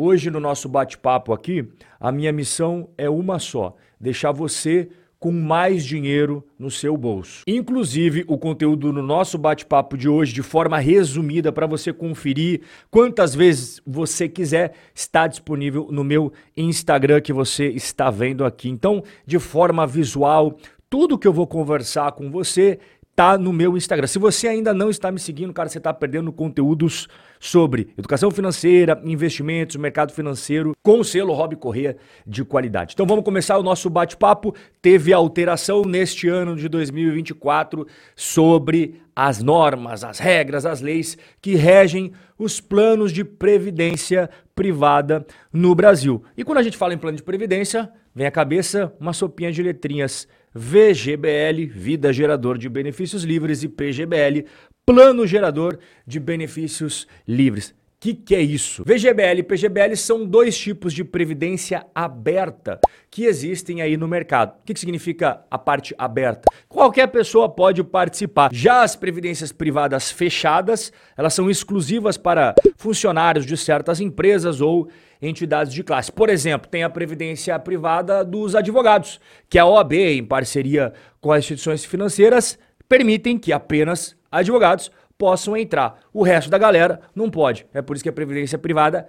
Hoje, 0.00 0.30
no 0.30 0.38
nosso 0.38 0.68
bate-papo 0.68 1.32
aqui, 1.32 1.66
a 1.98 2.12
minha 2.12 2.32
missão 2.32 2.88
é 2.96 3.10
uma 3.10 3.40
só: 3.40 3.74
deixar 4.00 4.30
você 4.30 4.88
com 5.18 5.32
mais 5.32 5.84
dinheiro 5.84 6.44
no 6.56 6.70
seu 6.70 6.96
bolso. 6.96 7.42
Inclusive, 7.46 8.24
o 8.28 8.38
conteúdo 8.38 8.92
no 8.92 9.02
nosso 9.02 9.36
bate-papo 9.36 9.96
de 9.96 10.08
hoje, 10.08 10.32
de 10.32 10.42
forma 10.42 10.78
resumida, 10.78 11.50
para 11.50 11.66
você 11.66 11.92
conferir 11.92 12.60
quantas 12.90 13.34
vezes 13.34 13.82
você 13.84 14.28
quiser, 14.28 14.74
está 14.94 15.26
disponível 15.26 15.88
no 15.90 16.04
meu 16.04 16.32
Instagram 16.56 17.20
que 17.20 17.32
você 17.32 17.66
está 17.66 18.10
vendo 18.10 18.44
aqui. 18.44 18.68
Então, 18.68 19.02
de 19.26 19.40
forma 19.40 19.84
visual, 19.84 20.56
tudo 20.88 21.18
que 21.18 21.26
eu 21.26 21.32
vou 21.32 21.46
conversar 21.46 22.12
com 22.12 22.30
você 22.30 22.78
tá 23.18 23.36
no 23.36 23.52
meu 23.52 23.76
Instagram. 23.76 24.06
Se 24.06 24.16
você 24.16 24.46
ainda 24.46 24.72
não 24.72 24.88
está 24.88 25.10
me 25.10 25.18
seguindo, 25.18 25.52
cara, 25.52 25.68
você 25.68 25.78
está 25.78 25.92
perdendo 25.92 26.32
conteúdos 26.32 27.08
sobre 27.40 27.88
educação 27.98 28.30
financeira, 28.30 29.00
investimentos, 29.04 29.74
mercado 29.74 30.12
financeiro, 30.12 30.72
com 30.84 31.00
o 31.00 31.04
selo 31.04 31.32
Rob 31.32 31.56
Correia 31.56 31.96
de 32.24 32.44
qualidade. 32.44 32.94
Então 32.94 33.06
vamos 33.06 33.24
começar 33.24 33.58
o 33.58 33.62
nosso 33.64 33.90
bate-papo. 33.90 34.54
Teve 34.80 35.12
alteração 35.12 35.82
neste 35.82 36.28
ano 36.28 36.54
de 36.54 36.68
2024 36.68 37.88
sobre 38.14 39.02
as 39.16 39.42
normas, 39.42 40.04
as 40.04 40.20
regras, 40.20 40.64
as 40.64 40.80
leis 40.80 41.18
que 41.42 41.56
regem 41.56 42.12
os 42.38 42.60
planos 42.60 43.12
de 43.12 43.24
previdência 43.24 44.30
privada 44.54 45.26
no 45.52 45.74
Brasil. 45.74 46.22
E 46.36 46.44
quando 46.44 46.58
a 46.58 46.62
gente 46.62 46.76
fala 46.76 46.94
em 46.94 46.98
plano 46.98 47.16
de 47.16 47.24
previdência, 47.24 47.90
vem 48.18 48.26
à 48.26 48.32
cabeça 48.32 48.92
uma 48.98 49.12
sopinha 49.12 49.52
de 49.52 49.62
letrinhas 49.62 50.26
VGBL, 50.52 51.68
Vida 51.70 52.12
Gerador 52.12 52.58
de 52.58 52.68
Benefícios 52.68 53.22
Livres, 53.22 53.62
e 53.62 53.68
PGBL, 53.68 54.44
Plano 54.84 55.24
Gerador 55.24 55.78
de 56.04 56.18
Benefícios 56.18 57.06
Livres. 57.28 57.72
O 57.98 58.00
que, 58.00 58.14
que 58.14 58.32
é 58.36 58.40
isso? 58.40 58.84
VGBL 58.86 59.40
e 59.40 59.42
PGBL 59.42 59.96
são 59.96 60.24
dois 60.24 60.56
tipos 60.56 60.94
de 60.94 61.02
previdência 61.02 61.84
aberta 61.92 62.78
que 63.10 63.24
existem 63.24 63.82
aí 63.82 63.96
no 63.96 64.06
mercado. 64.06 64.50
O 64.50 64.64
que, 64.64 64.72
que 64.72 64.78
significa 64.78 65.40
a 65.50 65.58
parte 65.58 65.96
aberta? 65.98 66.42
Qualquer 66.68 67.08
pessoa 67.08 67.48
pode 67.48 67.82
participar. 67.82 68.50
Já 68.52 68.84
as 68.84 68.94
previdências 68.94 69.50
privadas 69.50 70.12
fechadas, 70.12 70.92
elas 71.16 71.34
são 71.34 71.50
exclusivas 71.50 72.16
para 72.16 72.54
funcionários 72.76 73.44
de 73.44 73.56
certas 73.56 73.98
empresas 73.98 74.60
ou 74.60 74.88
entidades 75.20 75.72
de 75.72 75.82
classe. 75.82 76.12
Por 76.12 76.30
exemplo, 76.30 76.70
tem 76.70 76.84
a 76.84 76.90
previdência 76.90 77.58
privada 77.58 78.24
dos 78.24 78.54
advogados, 78.54 79.18
que 79.50 79.58
a 79.58 79.66
OAB, 79.66 79.94
em 79.94 80.24
parceria 80.24 80.92
com 81.20 81.32
as 81.32 81.40
instituições 81.40 81.84
financeiras, 81.84 82.60
permitem 82.88 83.36
que 83.36 83.52
apenas 83.52 84.16
advogados 84.30 84.88
possam 85.18 85.56
entrar. 85.56 85.98
O 86.12 86.22
resto 86.22 86.48
da 86.48 86.56
galera 86.56 87.00
não 87.14 87.28
pode. 87.28 87.66
É 87.74 87.82
por 87.82 87.96
isso 87.96 88.02
que 88.04 88.08
a 88.08 88.12
previdência 88.12 88.56
privada 88.56 89.08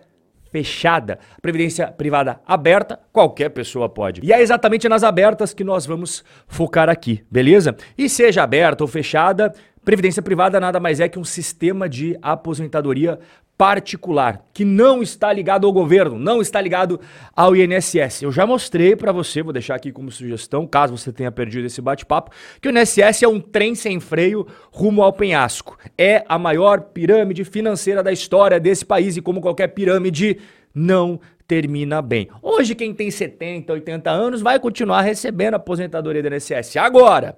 fechada. 0.52 1.20
Previdência 1.42 1.88
privada 1.88 2.42
aberta, 2.46 3.00
qualquer 3.14 3.50
pessoa 3.50 3.88
pode. 3.88 4.22
E 4.24 4.34
é 4.34 4.42
exatamente 4.42 4.90
nas 4.90 5.04
abertas 5.04 5.54
que 5.54 5.64
nós 5.64 5.86
vamos 5.86 6.24
focar 6.48 6.90
aqui, 6.90 7.24
beleza? 7.30 7.76
E 7.98 8.10
seja 8.10 8.44
aberta 8.44 8.84
ou 8.84 8.88
fechada, 8.88 9.54
previdência 9.86 10.22
privada 10.22 10.60
nada 10.60 10.80
mais 10.80 11.00
é 11.00 11.08
que 11.08 11.20
um 11.20 11.24
sistema 11.24 11.88
de 11.88 12.18
aposentadoria 12.22 13.20
particular, 13.60 14.46
que 14.54 14.64
não 14.64 15.04
está 15.04 15.34
ligado 15.34 15.68
ao 15.68 15.74
governo, 15.74 16.18
não 16.18 16.40
está 16.40 16.62
ligado 16.62 16.98
ao 17.36 17.54
INSS. 17.54 18.22
Eu 18.22 18.32
já 18.32 18.48
mostrei 18.48 18.96
para 18.96 19.12
você, 19.12 19.44
vou 19.44 19.52
deixar 19.52 19.76
aqui 19.76 19.92
como 19.92 20.10
sugestão, 20.10 20.66
caso 20.66 20.96
você 20.96 21.12
tenha 21.12 21.30
perdido 21.30 21.68
esse 21.68 21.82
bate-papo, 21.82 22.32
que 22.62 22.70
o 22.70 22.72
INSS 22.72 23.24
é 23.24 23.28
um 23.28 23.42
trem 23.42 23.76
sem 23.76 24.00
freio 24.00 24.48
rumo 24.72 25.04
ao 25.04 25.12
penhasco. 25.12 25.78
É 25.98 26.24
a 26.30 26.40
maior 26.40 26.80
pirâmide 26.80 27.44
financeira 27.44 28.02
da 28.02 28.14
história 28.14 28.62
desse 28.62 28.86
país 28.86 29.18
e 29.18 29.22
como 29.22 29.42
qualquer 29.42 29.68
pirâmide 29.68 30.38
não 30.74 31.20
termina 31.46 32.02
bem. 32.02 32.30
Hoje 32.42 32.74
quem 32.74 32.94
tem 32.94 33.12
70, 33.12 33.74
80 33.74 34.10
anos 34.10 34.42
vai 34.42 34.58
continuar 34.58 35.02
recebendo 35.02 35.56
a 35.56 35.58
aposentadoria 35.58 36.24
do 36.24 36.34
INSS. 36.34 36.78
Agora, 36.78 37.38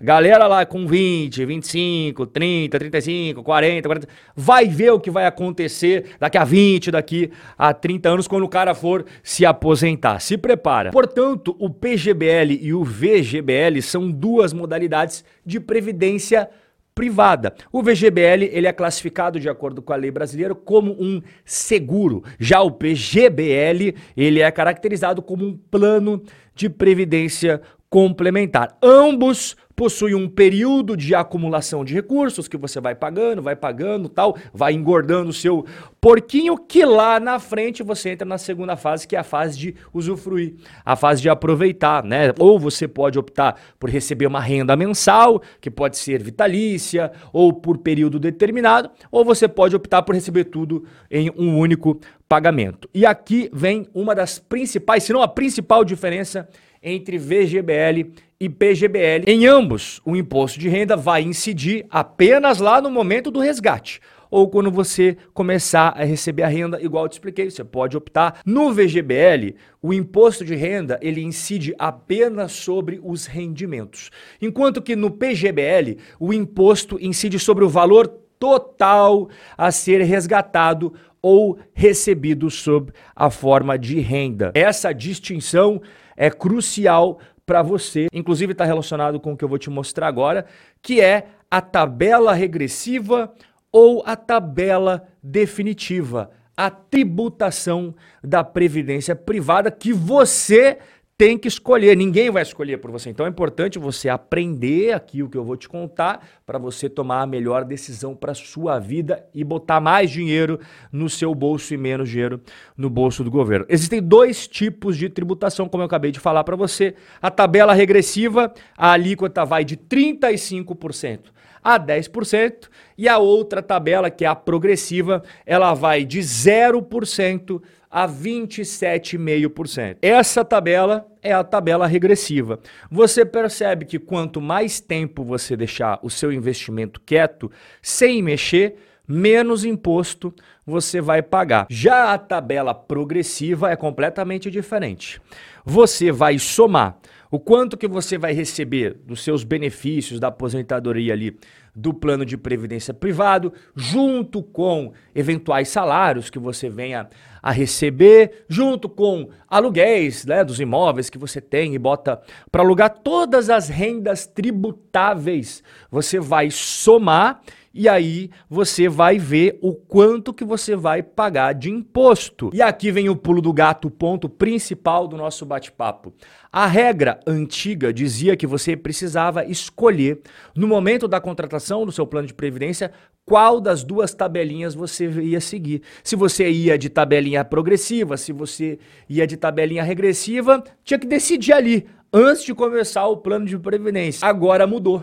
Galera 0.00 0.46
lá 0.46 0.66
com 0.66 0.86
20, 0.86 1.44
25, 1.44 2.26
30, 2.26 2.78
35, 2.78 3.42
40, 3.42 3.88
40, 3.88 4.08
vai 4.34 4.66
ver 4.68 4.90
o 4.90 5.00
que 5.00 5.10
vai 5.10 5.26
acontecer 5.26 6.16
daqui 6.20 6.36
a 6.36 6.44
20, 6.44 6.90
daqui 6.90 7.30
a 7.56 7.72
30 7.72 8.08
anos 8.08 8.28
quando 8.28 8.44
o 8.44 8.48
cara 8.48 8.74
for 8.74 9.06
se 9.22 9.46
aposentar. 9.46 10.20
Se 10.20 10.36
prepara. 10.36 10.90
Portanto, 10.90 11.56
o 11.58 11.70
PGBL 11.70 12.58
e 12.60 12.74
o 12.74 12.84
VGBL 12.84 13.80
são 13.80 14.10
duas 14.10 14.52
modalidades 14.52 15.24
de 15.44 15.58
previdência 15.58 16.48
privada. 16.96 17.54
O 17.70 17.82
VGBL 17.82 18.44
ele 18.50 18.66
é 18.66 18.72
classificado 18.72 19.38
de 19.38 19.50
acordo 19.50 19.82
com 19.82 19.92
a 19.92 19.96
lei 19.96 20.10
brasileira 20.10 20.54
como 20.54 20.92
um 20.92 21.20
seguro. 21.44 22.24
Já 22.40 22.62
o 22.62 22.70
PGBL 22.70 23.94
ele 24.16 24.40
é 24.40 24.50
caracterizado 24.50 25.20
como 25.20 25.44
um 25.44 25.54
plano 25.70 26.22
de 26.54 26.70
previdência 26.70 27.60
complementar. 27.90 28.78
Ambos 28.82 29.56
possuem 29.76 30.14
um 30.14 30.26
período 30.26 30.96
de 30.96 31.14
acumulação 31.14 31.84
de 31.84 31.92
recursos 31.92 32.48
que 32.48 32.56
você 32.56 32.80
vai 32.80 32.94
pagando, 32.94 33.42
vai 33.42 33.54
pagando, 33.54 34.08
tal, 34.08 34.36
vai 34.52 34.72
engordando 34.72 35.28
o 35.28 35.34
seu 35.34 35.66
porquinho 36.00 36.56
que 36.56 36.82
lá 36.84 37.20
na 37.20 37.38
frente 37.38 37.82
você 37.82 38.10
entra 38.10 38.26
na 38.26 38.38
segunda 38.38 38.74
fase, 38.74 39.06
que 39.06 39.14
é 39.14 39.18
a 39.18 39.24
fase 39.24 39.58
de 39.58 39.74
usufruir, 39.92 40.54
a 40.84 40.96
fase 40.96 41.20
de 41.20 41.28
aproveitar, 41.28 42.02
né? 42.02 42.32
Ou 42.38 42.58
você 42.58 42.88
pode 42.88 43.18
optar 43.18 43.60
por 43.78 43.90
receber 43.90 44.26
uma 44.26 44.40
renda 44.40 44.74
mensal, 44.74 45.42
que 45.60 45.70
pode 45.70 45.98
ser 45.98 46.22
vitalícia, 46.22 47.12
ou 47.30 47.52
por 47.52 47.78
período 47.78 48.18
determinado, 48.18 48.90
ou 49.10 49.24
você 49.24 49.46
pode 49.46 49.76
optar 49.76 50.02
por 50.02 50.14
receber 50.14 50.44
tudo 50.44 50.84
em 51.10 51.30
um 51.36 51.58
único 51.58 52.00
pagamento. 52.26 52.88
E 52.94 53.04
aqui 53.04 53.50
vem 53.52 53.86
uma 53.92 54.14
das 54.14 54.38
principais, 54.38 55.02
se 55.02 55.12
não 55.12 55.20
a 55.20 55.28
principal 55.28 55.84
diferença 55.84 56.48
entre 56.82 57.18
VGBL 57.18 58.12
e 58.40 58.48
PGBL. 58.48 59.24
Em 59.26 59.46
ambos, 59.46 60.00
o 60.04 60.16
imposto 60.16 60.58
de 60.58 60.68
renda 60.68 60.96
vai 60.96 61.22
incidir 61.22 61.86
apenas 61.90 62.58
lá 62.58 62.80
no 62.80 62.90
momento 62.90 63.30
do 63.30 63.40
resgate 63.40 64.00
ou 64.30 64.48
quando 64.48 64.70
você 64.70 65.16
começar 65.32 65.94
a 65.96 66.04
receber 66.04 66.42
a 66.42 66.48
renda, 66.48 66.80
igual 66.82 67.04
eu 67.04 67.08
te 67.08 67.14
expliquei, 67.14 67.50
você 67.50 67.64
pode 67.64 67.96
optar. 67.96 68.40
No 68.44 68.72
VGBL, 68.72 69.54
o 69.80 69.92
imposto 69.92 70.44
de 70.44 70.54
renda, 70.54 70.98
ele 71.00 71.22
incide 71.22 71.74
apenas 71.78 72.52
sobre 72.52 73.00
os 73.02 73.26
rendimentos. 73.26 74.10
Enquanto 74.40 74.82
que 74.82 74.96
no 74.96 75.10
PGBL, 75.10 75.98
o 76.18 76.32
imposto 76.32 76.98
incide 77.00 77.38
sobre 77.38 77.64
o 77.64 77.68
valor 77.68 78.06
total 78.38 79.28
a 79.56 79.70
ser 79.70 80.02
resgatado 80.02 80.92
ou 81.22 81.58
recebido 81.72 82.50
sob 82.50 82.92
a 83.14 83.30
forma 83.30 83.78
de 83.78 83.98
renda. 84.00 84.52
Essa 84.54 84.92
distinção 84.92 85.80
é 86.16 86.30
crucial 86.30 87.18
para 87.46 87.62
você, 87.62 88.08
inclusive 88.12 88.52
está 88.52 88.64
relacionado 88.64 89.20
com 89.20 89.32
o 89.32 89.36
que 89.36 89.44
eu 89.44 89.48
vou 89.48 89.58
te 89.58 89.70
mostrar 89.70 90.08
agora, 90.08 90.44
que 90.82 91.00
é 91.00 91.28
a 91.48 91.60
tabela 91.60 92.34
regressiva 92.34 93.32
ou 93.70 94.02
a 94.04 94.16
tabela 94.16 95.06
definitiva, 95.22 96.30
a 96.56 96.68
tributação 96.70 97.94
da 98.22 98.42
previdência 98.42 99.14
privada 99.14 99.70
que 99.70 99.92
você 99.92 100.78
tem 101.18 101.38
que 101.38 101.48
escolher, 101.48 101.96
ninguém 101.96 102.30
vai 102.30 102.42
escolher 102.42 102.76
por 102.76 102.90
você. 102.90 103.08
Então 103.08 103.24
é 103.24 103.28
importante 103.28 103.78
você 103.78 104.08
aprender 104.08 104.92
aqui 104.92 105.22
o 105.22 105.30
que 105.30 105.38
eu 105.38 105.44
vou 105.44 105.56
te 105.56 105.66
contar 105.66 106.26
para 106.44 106.58
você 106.58 106.90
tomar 106.90 107.22
a 107.22 107.26
melhor 107.26 107.64
decisão 107.64 108.14
para 108.14 108.34
sua 108.34 108.78
vida 108.78 109.26
e 109.34 109.42
botar 109.42 109.80
mais 109.80 110.10
dinheiro 110.10 110.60
no 110.92 111.08
seu 111.08 111.34
bolso 111.34 111.72
e 111.72 111.78
menos 111.78 112.10
dinheiro 112.10 112.40
no 112.76 112.90
bolso 112.90 113.24
do 113.24 113.30
governo. 113.30 113.64
Existem 113.68 114.02
dois 114.02 114.46
tipos 114.46 114.98
de 114.98 115.08
tributação, 115.08 115.68
como 115.68 115.82
eu 115.82 115.86
acabei 115.86 116.12
de 116.12 116.20
falar 116.20 116.44
para 116.44 116.54
você. 116.54 116.94
A 117.20 117.30
tabela 117.30 117.72
regressiva, 117.72 118.52
a 118.76 118.92
alíquota 118.92 119.42
vai 119.42 119.64
de 119.64 119.76
35% 119.76 121.36
a 121.66 121.80
10%, 121.80 122.68
e 122.96 123.08
a 123.08 123.18
outra 123.18 123.60
tabela, 123.60 124.08
que 124.08 124.24
é 124.24 124.28
a 124.28 124.36
progressiva, 124.36 125.24
ela 125.44 125.74
vai 125.74 126.04
de 126.04 126.20
0% 126.20 127.60
a 127.90 128.08
27,5%. 128.08 129.98
Essa 130.02 130.44
tabela 130.44 131.06
é 131.22 131.32
a 131.32 131.44
tabela 131.44 131.86
regressiva. 131.86 132.60
Você 132.90 133.24
percebe 133.24 133.84
que 133.84 133.98
quanto 133.98 134.40
mais 134.40 134.80
tempo 134.80 135.24
você 135.24 135.56
deixar 135.56 135.98
o 136.02 136.10
seu 136.10 136.32
investimento 136.32 137.00
quieto, 137.00 137.50
sem 137.80 138.22
mexer, 138.22 138.76
menos 139.06 139.64
imposto 139.64 140.34
você 140.66 141.00
vai 141.00 141.22
pagar. 141.22 141.66
Já 141.70 142.12
a 142.12 142.18
tabela 142.18 142.74
progressiva 142.74 143.70
é 143.70 143.76
completamente 143.76 144.50
diferente. 144.50 145.20
Você 145.64 146.10
vai 146.10 146.38
somar 146.38 146.98
o 147.30 147.38
quanto 147.38 147.76
que 147.76 147.88
você 147.88 148.18
vai 148.18 148.32
receber 148.32 148.94
dos 149.04 149.22
seus 149.22 149.44
benefícios 149.44 150.18
da 150.18 150.28
aposentadoria 150.28 151.12
ali 151.12 151.36
do 151.74 151.92
plano 151.92 152.24
de 152.24 152.38
previdência 152.38 152.94
privado, 152.94 153.52
junto 153.74 154.42
com 154.42 154.92
eventuais 155.14 155.68
salários 155.68 156.30
que 156.30 156.38
você 156.38 156.70
venha 156.70 157.06
a 157.42 157.50
receber, 157.52 158.46
junto 158.48 158.88
com 158.88 159.28
aluguéis 159.46 160.24
né, 160.24 160.42
dos 160.42 160.58
imóveis 160.58 161.10
que 161.10 161.18
você 161.18 161.38
tem 161.38 161.74
e 161.74 161.78
bota 161.78 162.20
para 162.50 162.62
alugar, 162.62 162.88
todas 162.88 163.50
as 163.50 163.68
rendas 163.68 164.26
tributáveis 164.26 165.62
você 165.90 166.18
vai 166.18 166.50
somar 166.50 167.42
e 167.74 167.90
aí 167.90 168.30
você 168.48 168.88
vai 168.88 169.18
ver 169.18 169.58
o 169.60 169.74
quanto 169.74 170.32
que 170.32 170.46
você 170.46 170.55
vai 170.76 171.02
pagar 171.02 171.52
de 171.52 171.70
imposto. 171.70 172.50
E 172.52 172.62
aqui 172.62 172.90
vem 172.90 173.08
o 173.08 173.16
pulo 173.16 173.42
do 173.42 173.52
gato, 173.52 173.88
o 173.88 173.90
ponto 173.90 174.28
principal 174.28 175.06
do 175.06 175.16
nosso 175.16 175.44
bate-papo. 175.44 176.14
A 176.50 176.66
regra 176.66 177.20
antiga 177.26 177.92
dizia 177.92 178.36
que 178.36 178.46
você 178.46 178.76
precisava 178.76 179.44
escolher, 179.44 180.20
no 180.54 180.66
momento 180.66 181.06
da 181.06 181.20
contratação 181.20 181.84
do 181.84 181.92
seu 181.92 182.06
plano 182.06 182.26
de 182.26 182.34
previdência, 182.34 182.90
qual 183.24 183.60
das 183.60 183.82
duas 183.82 184.14
tabelinhas 184.14 184.74
você 184.74 185.10
ia 185.10 185.40
seguir. 185.40 185.82
Se 186.02 186.14
você 186.14 186.48
ia 186.48 186.78
de 186.78 186.88
tabelinha 186.88 187.44
progressiva, 187.44 188.16
se 188.16 188.32
você 188.32 188.78
ia 189.08 189.26
de 189.26 189.36
tabelinha 189.36 189.82
regressiva, 189.82 190.62
tinha 190.84 190.98
que 190.98 191.06
decidir 191.06 191.52
ali, 191.52 191.86
antes 192.12 192.44
de 192.44 192.54
começar 192.54 193.06
o 193.06 193.16
plano 193.16 193.44
de 193.44 193.58
previdência. 193.58 194.26
Agora 194.26 194.66
mudou. 194.66 195.02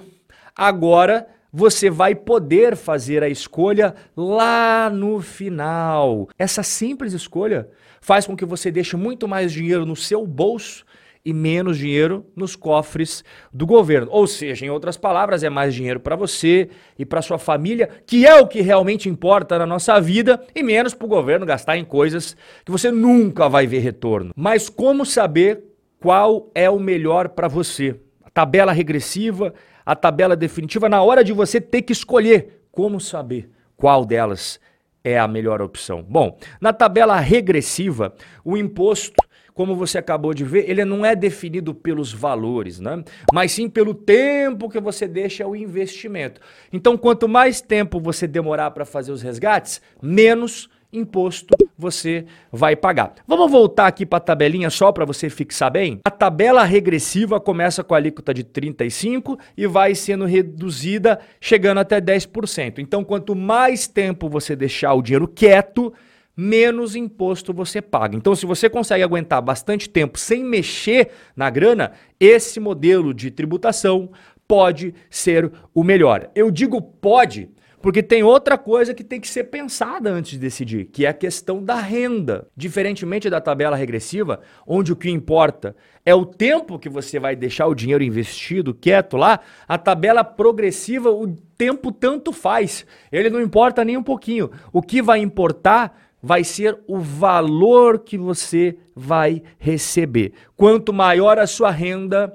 Agora 0.55 1.27
você 1.53 1.87
vai 1.87 2.15
poder 2.15 2.75
fazer 2.75 3.21
a 3.21 3.29
escolha 3.29 3.93
lá 4.17 4.89
no 4.89 5.21
final. 5.21 6.27
Essa 6.35 6.63
simples 6.63 7.13
escolha 7.13 7.69
faz 8.01 8.25
com 8.25 8.35
que 8.35 8.43
você 8.43 8.71
deixe 8.71 8.97
muito 8.97 9.27
mais 9.27 9.51
dinheiro 9.51 9.85
no 9.85 9.95
seu 9.95 10.25
bolso 10.25 10.83
e 11.23 11.31
menos 11.31 11.77
dinheiro 11.77 12.25
nos 12.35 12.55
cofres 12.55 13.23
do 13.53 13.65
governo. 13.65 14.09
Ou 14.11 14.25
seja, 14.25 14.65
em 14.65 14.69
outras 14.69 14.97
palavras, 14.97 15.43
é 15.43 15.49
mais 15.49 15.73
dinheiro 15.73 15.99
para 15.99 16.15
você 16.15 16.69
e 16.97 17.05
para 17.05 17.21
sua 17.21 17.37
família, 17.37 17.87
que 18.05 18.25
é 18.25 18.35
o 18.41 18.47
que 18.47 18.59
realmente 18.59 19.07
importa 19.07 19.57
na 19.57 19.65
nossa 19.65 20.01
vida, 20.01 20.43
e 20.53 20.61
menos 20.63 20.93
para 20.93 21.05
o 21.05 21.09
governo 21.09 21.45
gastar 21.45 21.77
em 21.77 21.85
coisas 21.85 22.35
que 22.65 22.71
você 22.71 22.91
nunca 22.91 23.47
vai 23.47 23.65
ver 23.65 23.79
retorno. 23.79 24.31
Mas 24.35 24.69
como 24.69 25.05
saber 25.05 25.63
qual 25.99 26.51
é 26.53 26.69
o 26.69 26.79
melhor 26.79 27.29
para 27.29 27.47
você? 27.47 27.95
A 28.25 28.29
tabela 28.29 28.73
regressiva 28.73 29.53
a 29.85 29.95
tabela 29.95 30.35
definitiva 30.35 30.87
na 30.89 31.01
hora 31.01 31.23
de 31.23 31.33
você 31.33 31.59
ter 31.59 31.81
que 31.81 31.93
escolher 31.93 32.63
como 32.71 32.99
saber 32.99 33.49
qual 33.75 34.05
delas 34.05 34.59
é 35.03 35.19
a 35.19 35.27
melhor 35.27 35.61
opção. 35.61 36.01
Bom, 36.01 36.37
na 36.61 36.71
tabela 36.71 37.19
regressiva, 37.19 38.13
o 38.43 38.57
imposto 38.57 39.21
como 39.53 39.75
você 39.75 39.99
acabou 39.99 40.33
de 40.33 40.43
ver, 40.43 40.69
ele 40.69 40.83
não 40.83 41.05
é 41.05 41.15
definido 41.15 41.73
pelos 41.73 42.11
valores, 42.11 42.79
né? 42.79 43.03
mas 43.31 43.51
sim 43.51 43.69
pelo 43.69 43.93
tempo 43.93 44.69
que 44.69 44.79
você 44.79 45.07
deixa 45.07 45.45
o 45.47 45.55
investimento. 45.55 46.41
Então, 46.71 46.97
quanto 46.97 47.27
mais 47.27 47.61
tempo 47.61 47.99
você 47.99 48.27
demorar 48.27 48.71
para 48.71 48.85
fazer 48.85 49.11
os 49.11 49.21
resgates, 49.21 49.81
menos 50.01 50.69
imposto 50.93 51.55
você 51.77 52.25
vai 52.51 52.75
pagar. 52.75 53.15
Vamos 53.27 53.51
voltar 53.51 53.87
aqui 53.87 54.05
para 54.05 54.17
a 54.17 54.21
tabelinha 54.21 54.69
só 54.69 54.91
para 54.91 55.05
você 55.05 55.29
fixar 55.29 55.71
bem? 55.71 55.99
A 56.05 56.11
tabela 56.11 56.63
regressiva 56.63 57.39
começa 57.39 57.83
com 57.83 57.93
a 57.93 57.97
alíquota 57.97 58.33
de 58.33 58.43
35 58.43 59.37
e 59.57 59.67
vai 59.67 59.95
sendo 59.95 60.25
reduzida 60.25 61.19
chegando 61.41 61.79
até 61.79 61.99
10%. 61.99 62.79
Então, 62.79 63.03
quanto 63.03 63.35
mais 63.35 63.87
tempo 63.87 64.29
você 64.29 64.55
deixar 64.55 64.93
o 64.93 65.01
dinheiro 65.01 65.27
quieto, 65.27 65.93
menos 66.35 66.95
imposto 66.95 67.53
você 67.53 67.81
paga. 67.81 68.15
Então, 68.15 68.35
se 68.35 68.45
você 68.45 68.69
consegue 68.69 69.03
aguentar 69.03 69.41
bastante 69.41 69.89
tempo 69.89 70.17
sem 70.17 70.43
mexer 70.43 71.11
na 71.35 71.49
grana, 71.49 71.91
esse 72.19 72.59
modelo 72.59 73.13
de 73.13 73.29
tributação 73.29 74.11
pode 74.47 74.93
ser 75.09 75.51
o 75.73 75.83
melhor. 75.83 76.29
Eu 76.35 76.51
digo 76.51 76.81
pode 76.81 77.49
porque 77.83 78.01
tem 78.01 78.23
outra 78.23 78.57
coisa 78.57 78.93
que 78.93 79.03
tem 79.03 79.19
que 79.19 79.27
ser 79.27 79.43
pensada 79.43 80.09
antes 80.09 80.31
de 80.31 80.37
decidir, 80.37 80.85
que 80.85 81.05
é 81.05 81.09
a 81.09 81.13
questão 81.13 81.61
da 81.61 81.75
renda. 81.75 82.47
Diferentemente 82.55 83.29
da 83.29 83.41
tabela 83.41 83.75
regressiva, 83.75 84.39
onde 84.65 84.93
o 84.93 84.95
que 84.95 85.09
importa 85.09 85.75
é 86.05 86.15
o 86.15 86.25
tempo 86.25 86.79
que 86.79 86.87
você 86.87 87.19
vai 87.19 87.35
deixar 87.35 87.67
o 87.67 87.75
dinheiro 87.75 88.01
investido 88.01 88.73
quieto 88.73 89.17
lá, 89.17 89.41
a 89.67 89.77
tabela 89.77 90.23
progressiva, 90.23 91.11
o 91.11 91.35
tempo 91.57 91.91
tanto 91.91 92.31
faz. 92.31 92.85
Ele 93.11 93.29
não 93.29 93.41
importa 93.41 93.83
nem 93.83 93.97
um 93.97 94.03
pouquinho. 94.03 94.49
O 94.71 94.81
que 94.81 95.01
vai 95.01 95.19
importar 95.19 95.93
vai 96.21 96.45
ser 96.45 96.79
o 96.87 96.99
valor 96.99 97.99
que 97.99 98.17
você 98.17 98.77
vai 98.95 99.43
receber. 99.59 100.31
Quanto 100.55 100.93
maior 100.93 101.37
a 101.37 101.45
sua 101.45 101.69
renda, 101.69 102.33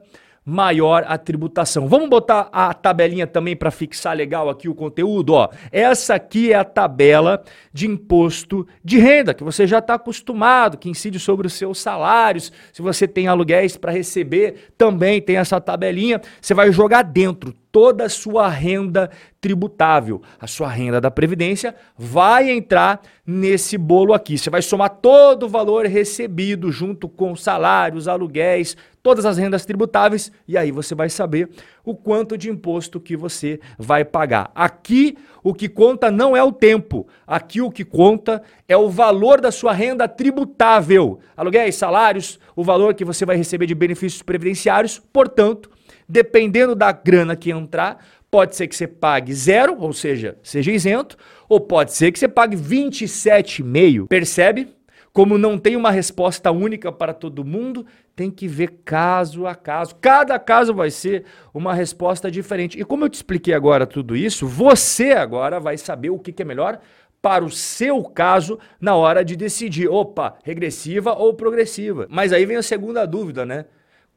maior 0.49 1.05
a 1.07 1.19
tributação. 1.19 1.87
Vamos 1.87 2.09
botar 2.09 2.49
a 2.51 2.73
tabelinha 2.73 3.27
também 3.27 3.55
para 3.55 3.71
fixar 3.71 4.17
legal 4.17 4.49
aqui 4.49 4.67
o 4.67 4.75
conteúdo, 4.75 5.35
ó. 5.35 5.51
Essa 5.71 6.15
aqui 6.15 6.53
é 6.53 6.57
a 6.57 6.65
tabela 6.65 7.45
de 7.71 7.87
imposto 7.87 8.67
de 8.83 8.99
renda 8.99 9.35
que 9.35 9.45
você 9.45 9.67
já 9.67 9.79
está 9.79 9.95
acostumado, 9.95 10.79
que 10.79 10.89
incide 10.89 11.21
sobre 11.21 11.47
os 11.47 11.53
seus 11.53 11.79
salários. 11.79 12.51
Se 12.73 12.81
você 12.81 13.07
tem 13.07 13.29
aluguéis 13.29 13.77
para 13.77 13.93
receber, 13.93 14.73
também 14.79 15.21
tem 15.21 15.37
essa 15.37 15.61
tabelinha. 15.61 16.19
Você 16.41 16.55
vai 16.55 16.73
jogar 16.73 17.03
dentro 17.03 17.55
toda 17.71 18.05
a 18.05 18.09
sua 18.09 18.49
renda 18.49 19.11
tributável. 19.41 20.21
A 20.41 20.47
sua 20.47 20.69
renda 20.69 21.01
da 21.01 21.11
Previdência 21.11 21.75
vai 21.97 22.51
entrar 22.51 23.01
nesse 23.27 23.79
bolo 23.79 24.13
aqui. 24.13 24.37
Você 24.39 24.51
vai 24.51 24.63
somar 24.63 24.91
todo 24.91 25.45
o 25.45 25.49
valor 25.49 25.87
recebido 25.87 26.73
junto 26.73 27.09
com 27.09 27.37
salários, 27.37 28.09
aluguéis, 28.09 28.77
todas 29.03 29.25
as 29.25 29.39
rendas 29.39 29.65
tributáveis 29.65 30.33
e 30.47 30.57
aí 30.59 30.71
você 30.71 30.95
vai 30.95 31.09
saber 31.09 31.49
o 31.85 31.95
quanto 31.95 32.37
de 32.37 32.51
imposto 32.51 33.01
que 33.01 33.17
você 33.17 33.61
vai 33.79 34.05
pagar. 34.05 34.51
Aqui 34.55 35.17
o 35.43 35.55
que 35.55 35.69
conta 35.69 36.11
não 36.11 36.37
é 36.37 36.43
o 36.43 36.53
tempo, 36.53 37.07
aqui 37.27 37.61
o 37.61 37.71
que 37.71 37.85
conta 37.85 38.43
é 38.69 38.77
o 38.77 38.91
valor 38.91 39.41
da 39.41 39.51
sua 39.51 39.73
renda 39.73 40.09
tributável. 40.09 41.21
Aluguéis, 41.37 41.77
salários, 41.77 42.39
o 42.57 42.65
valor 42.65 42.93
que 42.95 43.05
você 43.05 43.25
vai 43.25 43.37
receber 43.37 43.67
de 43.67 43.75
benefícios 43.75 44.23
previdenciários, 44.23 45.01
portanto, 45.13 45.71
dependendo 46.09 46.75
da 46.75 46.91
grana 46.91 47.37
que 47.37 47.51
entrar, 47.51 48.05
pode 48.31 48.57
ser 48.57 48.67
que 48.67 48.77
você 48.77 48.87
pague 48.87 49.33
zero, 49.35 49.77
ou 49.79 49.93
seja, 49.93 50.37
seja 50.43 50.73
isento, 50.73 51.17
ou 51.49 51.61
pode 51.61 51.93
ser 51.93 52.13
que 52.13 52.19
você 52.19 52.29
pague 52.29 52.57
27,5. 52.57 54.07
Percebe? 54.09 54.69
Como 55.13 55.39
não 55.39 55.59
tem 55.59 55.75
uma 55.75 55.91
resposta 55.91 56.51
única 56.53 56.93
para 56.93 57.13
todo 57.13 57.45
mundo, 57.45 57.85
tem 58.15 58.31
que 58.31 58.47
ver 58.47 58.81
caso 58.85 59.47
a 59.47 59.55
caso. 59.55 59.97
Cada 60.01 60.39
caso 60.39 60.73
vai 60.73 60.91
ser 60.91 61.25
uma 61.53 61.75
resposta 61.75 62.31
diferente. 62.31 62.79
E 62.79 62.85
como 62.85 63.05
eu 63.05 63.09
te 63.09 63.15
expliquei 63.15 63.55
agora 63.55 63.87
tudo 63.87 64.15
isso, 64.15 64.47
você 64.47 65.13
agora 65.13 65.59
vai 65.59 65.77
saber 65.77 66.11
o 66.11 66.19
que 66.19 66.41
é 66.41 66.45
melhor 66.45 66.79
para 67.21 67.45
o 67.45 67.51
seu 67.51 68.03
caso 68.05 68.59
na 68.81 68.95
hora 68.95 69.25
de 69.25 69.35
decidir, 69.35 69.89
opa, 69.89 70.39
regressiva 70.45 71.15
ou 71.15 71.35
progressiva. 71.35 72.07
Mas 72.09 72.33
aí 72.33 72.47
vem 72.47 72.57
a 72.57 72.63
segunda 72.63 73.05
dúvida, 73.05 73.45
né? 73.45 73.65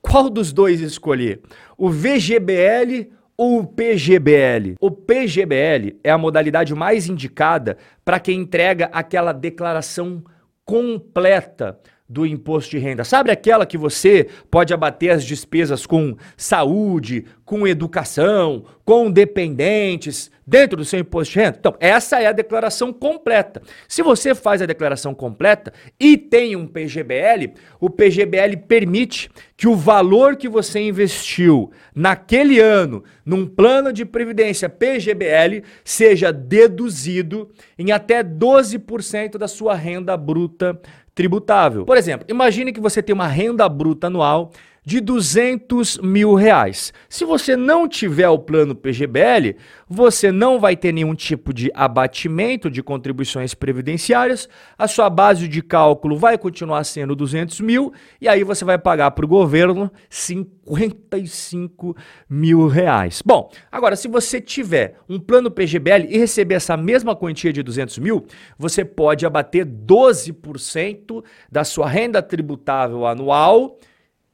Qual 0.02 0.30
dos 0.30 0.52
dois 0.52 0.82
escolher? 0.82 1.42
O 1.78 1.90
VGBL 1.90 3.12
ou 3.38 3.60
o 3.60 3.68
PGBL? 3.68 4.76
O 4.80 4.92
PGBL 4.92 6.00
é 6.04 6.12
a 6.12 6.18
modalidade 6.18 6.74
mais 6.76 7.08
indicada 7.08 7.78
para 8.04 8.20
quem 8.20 8.40
entrega 8.40 8.90
aquela 8.92 9.32
declaração 9.32 10.24
completa 10.66 11.80
do 12.12 12.26
imposto 12.26 12.72
de 12.72 12.78
renda. 12.78 13.06
Sabe 13.06 13.32
aquela 13.32 13.66
que 13.66 13.78
você 13.78 14.28
pode 14.50 14.74
abater 14.74 15.12
as 15.12 15.24
despesas 15.24 15.86
com 15.86 16.18
saúde, 16.36 17.26
com 17.46 17.66
educação, 17.66 18.66
com 18.84 19.10
dependentes 19.10 20.30
dentro 20.46 20.76
do 20.76 20.84
seu 20.84 21.00
imposto 21.00 21.34
de 21.34 21.40
renda? 21.40 21.56
Então, 21.58 21.76
essa 21.80 22.22
é 22.22 22.28
a 22.28 22.34
declaração 22.34 22.92
completa. 22.92 23.62
Se 23.88 24.04
você 24.04 24.36
faz 24.36 24.62
a 24.62 24.66
declaração 24.66 25.14
completa 25.14 25.72
e 25.98 26.18
tem 26.18 26.58
um 26.58 26.68
PGBL, 26.68 27.54
o 27.80 27.90
PGBL 27.90 28.58
permite 28.68 29.30
que 29.56 29.68
o 29.68 29.76
valor 29.76 30.36
que 30.36 30.50
você 30.50 30.82
investiu 30.82 31.72
naquele 31.96 32.60
ano 32.60 33.06
num 33.26 33.46
plano 33.46 33.94
de 33.94 34.04
previdência 34.04 34.68
PGBL 34.68 35.64
seja 35.86 36.34
deduzido 36.34 37.50
em 37.78 37.92
até 37.92 38.22
12% 38.24 39.38
da 39.38 39.48
sua 39.48 39.76
renda 39.76 40.18
bruta 40.18 40.78
tributável. 41.14 41.86
Por 41.86 41.98
exemplo, 41.98 42.26
imagine 42.30 42.72
que 42.72 42.80
você 42.80 43.02
tem 43.02 43.14
uma 43.14 43.28
renda 43.28 43.68
bruta 43.68 44.08
anual 44.08 44.52
de 44.84 45.00
200 45.00 46.00
mil 46.00 46.34
reais. 46.34 46.92
Se 47.08 47.24
você 47.24 47.56
não 47.56 47.88
tiver 47.88 48.28
o 48.30 48.40
plano 48.40 48.74
PGBL, 48.74 49.56
você 49.88 50.32
não 50.32 50.60
vai 50.60 50.76
ter 50.76 50.92
nenhum 50.92 51.14
tipo 51.14 51.54
de 51.54 51.70
abatimento 51.76 52.70
de 52.70 52.82
contribuições 52.82 53.54
previdenciárias, 53.54 54.50
a 54.76 54.88
sua 54.88 55.08
base 55.08 55.48
de 55.48 55.62
cálculo 55.62 56.18
vai 56.18 56.36
continuar 56.36 56.84
sendo 56.84 57.16
200 57.16 57.60
mil 57.60 57.94
e 58.20 58.28
aí 58.28 58.44
você 58.44 58.66
vai 58.66 58.80
pagar 58.80 59.12
para 59.12 59.24
o 59.24 59.28
governo 59.28 59.92
55 60.10 61.96
mil 62.28 62.68
reais. 62.68 63.22
Bom, 63.24 63.52
agora 63.72 63.96
se 63.96 64.08
você 64.08 64.42
tiver 64.42 64.96
um 65.08 65.20
plano 65.20 65.52
PGBL 65.52 66.08
e 66.10 66.18
receber 66.18 66.56
essa 66.56 66.76
mesma 66.76 67.16
quantia 67.16 67.54
de 67.54 67.62
200 67.62 68.00
mil, 68.00 68.26
você 68.58 68.84
pode 68.84 69.28
abater 69.28 69.64
12% 69.64 71.24
da 71.52 71.64
sua 71.64 71.88
renda 71.88 72.20
tributável 72.20 73.06
anual 73.06 73.78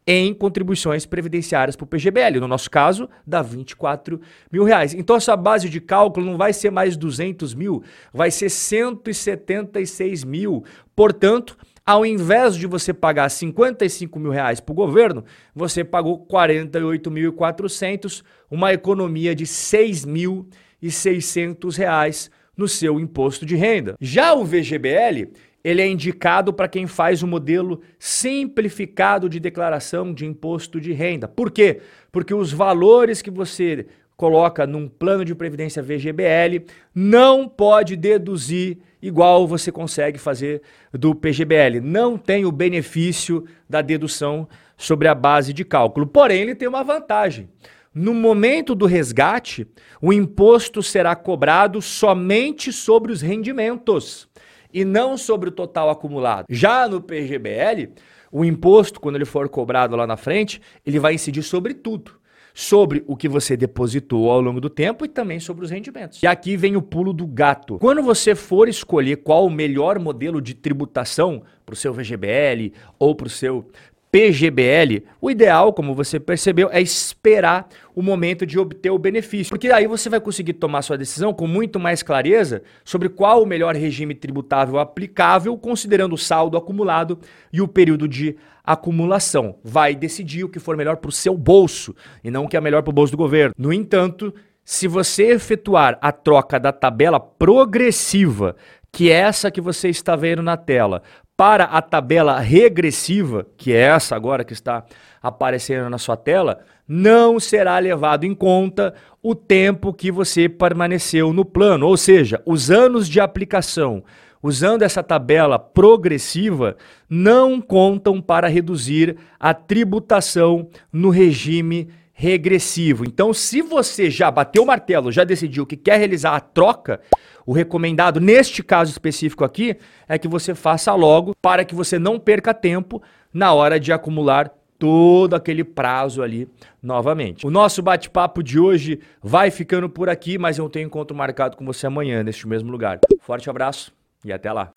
em 0.08 0.34
contribuições 0.34 1.06
previdenciárias 1.06 1.76
para 1.76 1.84
o 1.84 1.88
PGBL. 1.88 2.40
No 2.40 2.48
nosso 2.48 2.72
caso, 2.72 3.10
dá 3.26 3.42
24 3.42 4.22
mil 4.50 4.64
reais. 4.64 4.94
Então, 4.94 5.18
a 5.18 5.20
sua 5.20 5.36
base 5.36 5.68
de 5.68 5.82
cálculo 5.82 6.26
não 6.26 6.38
vai 6.38 6.54
ser 6.54 6.72
mais 6.72 6.96
200 6.96 7.54
mil, 7.54 7.84
vai 8.14 8.32
ser 8.32 8.50
176 8.50 10.24
mil. 10.24 10.64
Portanto, 10.96 11.58
ao 11.86 12.06
invés 12.06 12.56
de 12.56 12.68
você 12.68 12.94
pagar 12.94 13.28
55 13.30 14.18
mil 14.18 14.32
reais 14.32 14.62
para 14.62 14.72
o 14.72 14.76
governo, 14.76 15.26
você 15.54 15.84
pagou 15.84 16.26
48.400, 16.26 18.24
uma 18.50 18.72
economia 18.72 19.36
de 19.36 19.44
6.600 19.46 21.78
reais 21.78 22.32
no 22.56 22.66
seu 22.68 23.00
imposto 23.00 23.46
de 23.46 23.56
renda. 23.56 23.96
Já 24.02 24.34
o 24.34 24.44
VGBL, 24.44 25.32
ele 25.68 25.82
é 25.82 25.88
indicado 25.88 26.54
para 26.54 26.70
quem 26.70 26.88
faz 26.88 27.22
o 27.22 27.28
modelo 27.28 27.82
simplificado 28.00 29.28
de 29.28 29.38
declaração 29.38 30.14
de 30.14 30.26
imposto 30.26 30.80
de 30.80 30.94
renda. 30.94 31.28
Por 31.28 31.52
quê? 31.52 31.82
Porque 32.10 32.34
os 32.34 32.54
valores 32.54 33.22
que 33.22 33.30
você 33.30 33.86
coloca 34.16 34.66
num 34.66 34.88
plano 34.88 35.26
de 35.26 35.36
previdência 35.36 35.84
VGBL 35.84 36.64
não 36.96 37.50
pode 37.50 37.98
deduzir 37.98 38.78
igual 39.02 39.46
você 39.46 39.70
consegue 39.70 40.18
fazer 40.18 40.62
do 40.94 41.14
PGBL. 41.14 41.82
Não 41.84 42.18
tem 42.18 42.46
o 42.46 42.52
benefício 42.52 43.44
da 43.70 43.82
dedução 43.82 44.48
sobre 44.78 45.10
a 45.10 45.14
base 45.14 45.52
de 45.52 45.66
cálculo. 45.66 46.08
Porém, 46.08 46.44
ele 46.44 46.56
tem 46.56 46.70
uma 46.70 46.82
vantagem. 46.82 47.50
No 47.94 48.14
momento 48.14 48.74
do 48.74 48.86
resgate, 48.86 49.68
o 50.02 50.14
imposto 50.14 50.82
será 50.82 51.14
cobrado 51.14 51.82
somente 51.82 52.72
sobre 52.72 53.12
os 53.12 53.22
rendimentos 53.22 54.30
e 54.74 54.86
não 54.86 55.18
sobre 55.18 55.50
o 55.50 55.52
total 55.52 55.90
acumulado. 55.90 56.46
Já 56.50 56.88
no 56.88 57.02
PGBL, 57.02 57.94
o 58.32 58.44
imposto, 58.44 59.00
quando 59.00 59.16
ele 59.16 59.26
for 59.26 59.48
cobrado 59.50 59.96
lá 59.96 60.06
na 60.06 60.18
frente, 60.18 60.62
ele 60.86 61.00
vai 61.00 61.14
incidir 61.14 61.44
sobre 61.44 61.74
tudo. 61.74 62.12
Sobre 62.54 63.04
o 63.06 63.16
que 63.16 63.30
você 63.30 63.56
depositou 63.56 64.32
ao 64.32 64.42
longo 64.42 64.60
do 64.60 64.68
tempo 64.68 65.06
e 65.06 65.08
também 65.08 65.40
sobre 65.40 65.64
os 65.64 65.70
rendimentos. 65.70 66.24
E 66.24 66.26
aqui 66.26 66.58
vem 66.58 66.76
o 66.76 66.82
pulo 66.82 67.14
do 67.14 67.28
gato. 67.28 67.78
Quando 67.78 68.02
você 68.02 68.34
for 68.34 68.68
escolher 68.68 69.18
qual 69.18 69.46
o 69.46 69.50
melhor 69.50 70.00
modelo 70.00 70.42
de 70.42 70.56
tributação 70.56 71.44
para 71.64 71.74
o 71.74 71.76
seu 71.76 71.94
VGBL 71.94 72.74
ou 72.98 73.14
para 73.14 73.28
o 73.28 73.30
seu 73.30 73.68
PGBL, 74.12 75.04
o 75.20 75.30
ideal, 75.30 75.74
como 75.74 75.94
você 75.94 76.20
percebeu, 76.20 76.70
é 76.72 76.82
esperar 76.82 77.68
o 77.94 78.02
momento 78.02 78.46
de 78.46 78.58
obter 78.58 78.90
o 78.90 78.98
benefício, 78.98 79.50
porque 79.50 79.70
aí 79.70 79.86
você 79.86 80.10
vai 80.10 80.20
conseguir 80.20 80.54
tomar 80.54 80.82
sua 80.82 80.98
decisão 80.98 81.34
com 81.34 81.46
muito 81.46 81.80
mais 81.80 82.02
clareza 82.02 82.64
sobre 82.86 83.10
qual 83.10 83.44
o 83.44 83.46
melhor 83.46 83.76
regime 83.76 84.16
tributável 84.16 84.80
aplicável, 84.80 85.58
considerando 85.58 86.14
o 86.14 86.18
saldo 86.18 86.58
acumulado 86.58 87.20
e 87.52 87.62
o 87.62 87.68
período 87.68 88.08
de 88.08 88.38
acumulação. 88.64 89.58
Vai 89.64 89.96
decidir 89.96 90.44
o 90.44 90.50
que 90.50 90.60
for 90.60 90.78
melhor 90.78 90.98
para 90.98 91.10
o 91.10 91.12
seu 91.12 91.38
bolso 91.38 91.96
e 92.24 92.32
não 92.32 92.46
o 92.46 92.48
que 92.48 92.58
é 92.58 92.62
melhor 92.62 92.84
para 92.84 92.92
o 92.92 92.94
bolso 92.94 93.12
do 93.12 93.18
governo. 93.18 93.54
No 93.58 93.74
entanto, 93.74 94.34
se 94.64 94.88
você 94.88 95.32
efetuar 95.32 95.98
a 96.02 96.12
troca 96.12 96.60
da 96.60 96.72
tabela 96.72 97.20
progressiva, 97.20 98.56
que 98.92 99.10
é 99.10 99.16
essa 99.16 99.52
que 99.52 99.62
você 99.62 99.90
está 99.90 100.16
vendo 100.16 100.42
na 100.42 100.58
tela, 100.58 101.02
para 101.38 101.66
a 101.66 101.84
tabela 101.84 102.40
regressiva, 102.40 103.46
que 103.56 103.72
é 103.72 103.82
essa 103.82 104.16
agora 104.16 104.44
que 104.44 104.54
está 104.54 104.84
aparecendo 105.22 105.88
na 105.88 106.00
sua 106.00 106.18
tela, 106.18 106.62
não 106.88 107.40
será 107.40 107.78
levado 107.78 108.24
em 108.24 108.34
conta 108.34 108.96
o 109.22 109.36
tempo 109.36 109.94
que 109.94 110.12
você 110.12 110.50
permaneceu 110.50 111.32
no 111.32 111.46
plano, 111.46 111.86
ou 111.86 111.96
seja, 111.96 112.42
os 112.44 112.72
anos 112.72 113.08
de 113.08 113.20
aplicação. 113.20 114.04
Usando 114.42 114.82
essa 114.82 115.04
tabela 115.04 115.60
progressiva, 115.60 116.76
não 117.10 117.62
contam 117.62 118.22
para 118.22 118.48
reduzir 118.48 119.18
a 119.40 119.54
tributação 119.54 120.70
no 120.92 121.10
regime 121.10 121.90
regressivo. 122.14 123.04
Então, 123.06 123.32
se 123.32 123.62
você 123.62 124.10
já 124.10 124.32
bateu 124.32 124.64
o 124.64 124.66
martelo, 124.66 125.12
já 125.12 125.24
decidiu 125.24 125.68
que 125.68 125.78
quer 125.78 125.98
realizar 125.98 126.36
a 126.36 126.40
troca, 126.40 127.00
o 127.48 127.54
recomendado 127.54 128.20
neste 128.20 128.62
caso 128.62 128.92
específico 128.92 129.46
aqui 129.46 129.78
é 130.06 130.20
que 130.20 130.28
você 130.28 130.54
faça 130.54 130.94
logo 130.94 131.34
para 131.42 131.64
que 131.64 131.74
você 131.74 131.98
não 131.98 132.20
perca 132.20 132.54
tempo 132.54 133.02
na 133.34 133.54
hora 133.54 133.80
de 133.80 133.94
acumular 133.94 134.52
todo 134.78 135.34
aquele 135.34 135.64
prazo 135.64 136.22
ali 136.22 136.48
novamente. 136.84 137.48
O 137.48 137.50
nosso 137.50 137.82
bate-papo 137.82 138.44
de 138.44 138.60
hoje 138.60 139.00
vai 139.24 139.50
ficando 139.50 139.90
por 139.90 140.10
aqui, 140.10 140.38
mas 140.38 140.58
eu 140.58 140.70
tenho 140.70 140.88
encontro 140.88 141.16
marcado 141.16 141.56
com 141.56 141.66
você 141.66 141.88
amanhã 141.88 142.22
neste 142.22 142.46
mesmo 142.46 142.70
lugar. 142.70 143.00
Forte 143.22 143.50
abraço 143.50 143.94
e 144.26 144.34
até 144.34 144.52
lá. 144.52 144.77